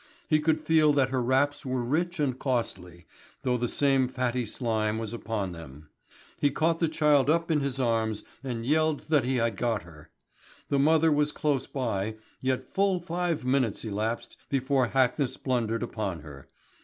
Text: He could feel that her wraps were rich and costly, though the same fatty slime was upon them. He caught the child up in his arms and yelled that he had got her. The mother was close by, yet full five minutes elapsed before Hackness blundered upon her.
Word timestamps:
He 0.27 0.39
could 0.39 0.61
feel 0.65 0.93
that 0.93 1.09
her 1.11 1.21
wraps 1.21 1.63
were 1.63 1.83
rich 1.83 2.19
and 2.19 2.39
costly, 2.39 3.05
though 3.43 3.55
the 3.55 3.67
same 3.67 4.07
fatty 4.07 4.47
slime 4.47 4.97
was 4.97 5.13
upon 5.13 5.51
them. 5.51 5.89
He 6.39 6.49
caught 6.49 6.79
the 6.79 6.87
child 6.87 7.29
up 7.29 7.51
in 7.51 7.59
his 7.59 7.77
arms 7.77 8.23
and 8.43 8.65
yelled 8.65 9.01
that 9.09 9.25
he 9.25 9.35
had 9.35 9.57
got 9.57 9.83
her. 9.83 10.09
The 10.69 10.79
mother 10.79 11.11
was 11.11 11.31
close 11.31 11.67
by, 11.67 12.15
yet 12.41 12.73
full 12.73 12.99
five 12.99 13.45
minutes 13.45 13.85
elapsed 13.85 14.37
before 14.49 14.87
Hackness 14.87 15.37
blundered 15.37 15.83
upon 15.83 16.21
her. 16.21 16.47